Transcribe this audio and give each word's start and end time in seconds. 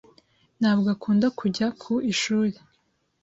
Ntabwo 0.59 0.87
akunda 0.95 1.27
kujya 1.39 1.67
ku 1.81 1.93
ishuri. 2.11 2.55